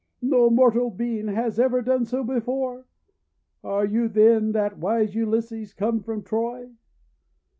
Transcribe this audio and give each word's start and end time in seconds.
No 0.23 0.49
mortal 0.49 0.89
being 0.89 1.27
has 1.27 1.59
ever 1.59 1.83
done 1.83 2.05
so 2.05 2.23
before! 2.23 2.87
Are 3.63 3.85
you 3.85 4.07
then 4.07 4.51
that 4.53 4.79
wise 4.79 5.13
Ulysses 5.13 5.75
come 5.75 6.01
from 6.01 6.23
Troy? 6.23 6.71